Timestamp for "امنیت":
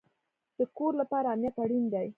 1.33-1.55